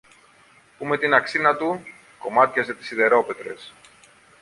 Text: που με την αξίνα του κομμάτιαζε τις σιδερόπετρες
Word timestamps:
που 0.77 0.85
με 0.85 0.97
την 0.97 1.13
αξίνα 1.13 1.55
του 1.55 1.85
κομμάτιαζε 2.19 2.73
τις 2.73 2.87
σιδερόπετρες 2.87 3.73